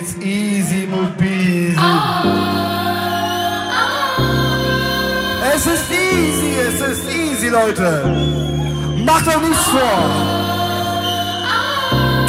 [0.00, 1.76] it's easy, Mubisi.
[5.54, 8.04] Es ist easy, es ist easy, Leute.
[9.04, 10.00] Macht euch nichts vor.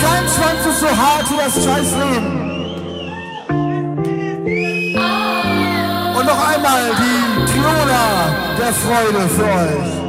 [0.03, 2.41] Kein Schwanz ist so hart wie das scheiß Leben.
[6.17, 10.00] Und noch einmal die Triola der Freude für euch.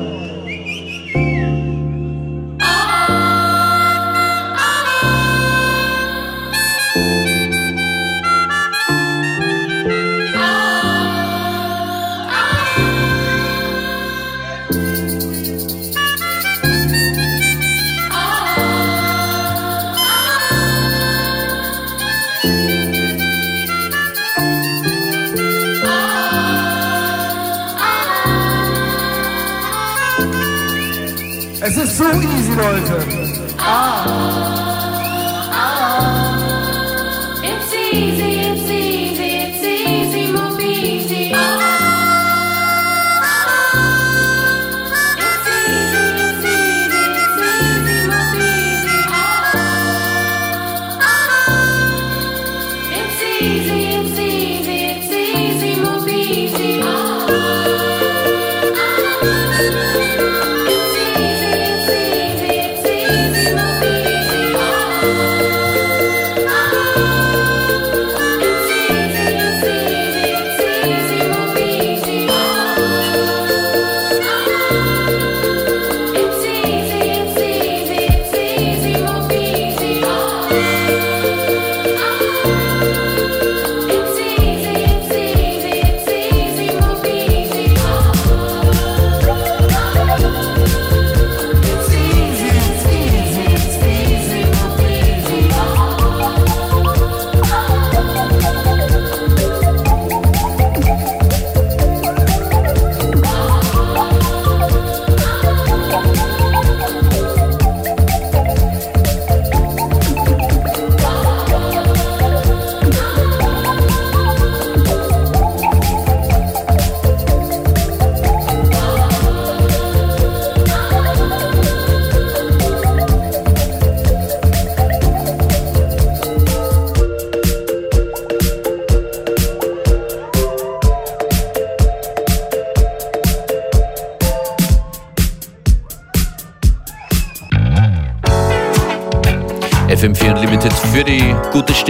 [32.02, 33.54] So easy, Leute.
[33.58, 34.31] Ah.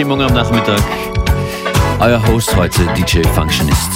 [0.02, 0.82] Stimmung am Nachmittag.
[2.00, 3.92] Euer Host heute, DJ Functionist.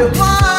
[0.00, 0.49] Your mind.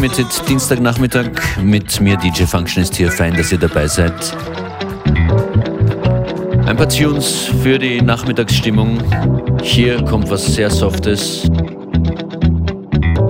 [0.00, 1.28] Limited Dienstagnachmittag
[1.62, 3.12] mit mir DJ Functionist hier.
[3.12, 4.14] Fein, dass ihr dabei seid.
[6.64, 8.98] Ein paar Tunes für die Nachmittagsstimmung.
[9.62, 11.50] Hier kommt was sehr Softes.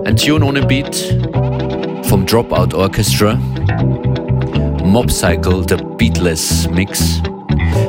[0.04, 1.18] Ein Tune ohne Beat
[2.04, 3.34] vom Dropout Orchestra.
[4.84, 7.20] Mob Cycle, der Beatless Mix.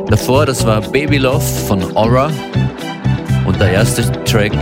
[0.07, 2.31] Davor, das war Baby Love von Aura.
[3.45, 4.57] Und der erste Track,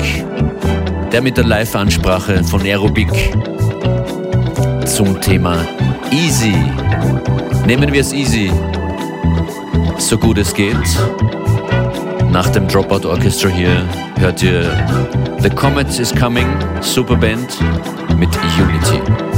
[1.09, 3.31] der mit der Live-Ansprache von Aerobic
[4.99, 5.65] zum Thema
[6.11, 6.53] Easy.
[7.65, 8.51] Nehmen wir es easy,
[9.97, 10.75] so gut es geht.
[12.29, 13.87] Nach dem Dropout Orchestra hier
[14.17, 14.69] hört ihr
[15.39, 16.49] The Comet is Coming,
[16.81, 17.59] Superband
[18.17, 18.29] mit
[18.59, 19.28] Unity.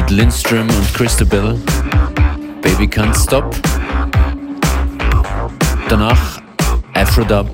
[0.00, 1.60] Mit Lindström und Christabel.
[2.62, 3.54] Baby Can't Stop.
[5.90, 6.40] Danach
[6.94, 7.50] Afrodub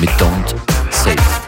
[0.00, 0.56] mit Don't
[0.90, 1.43] Save.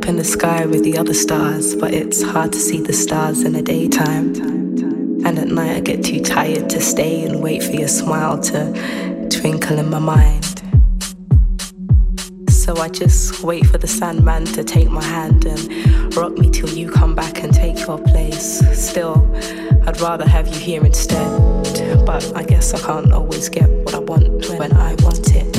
[0.00, 3.42] Up in the sky with the other stars, but it's hard to see the stars
[3.42, 4.34] in the daytime.
[5.26, 9.28] And at night, I get too tired to stay and wait for your smile to
[9.28, 10.62] twinkle in my mind.
[12.48, 16.70] So I just wait for the Sandman to take my hand and rock me till
[16.70, 18.60] you come back and take your place.
[18.72, 19.18] Still,
[19.86, 21.28] I'd rather have you here instead.
[22.06, 25.49] But I guess I can't always get what I want when I want it.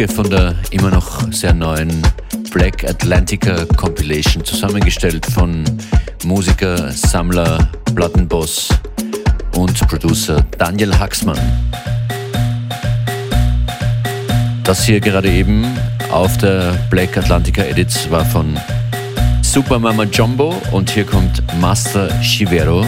[0.00, 1.90] Stücke von der immer noch sehr neuen
[2.54, 5.62] Black Atlantica Compilation zusammengestellt von
[6.24, 8.70] Musiker, Sammler, Plattenboss
[9.56, 11.38] und Producer Daniel Haxmann.
[14.64, 15.66] Das hier gerade eben
[16.10, 18.58] auf der Black Atlantica Edits war von
[19.42, 22.86] Super Mama Jumbo und hier kommt Master Chivero.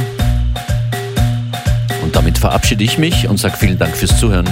[2.03, 4.49] Und damit verabschiede ich mich und sage vielen Dank fürs Zuhören.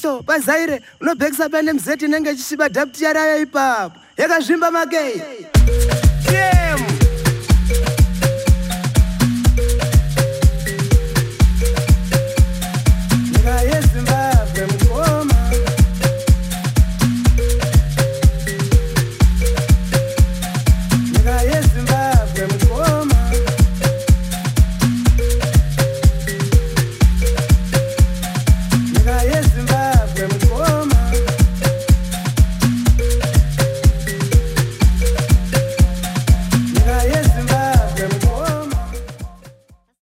[0.00, 4.00] naso pazaire unobhekisa pane mzeti inenge ichisiba dhaputiyarayo ipapo.
[4.16, 5.22] Yakazvimba makei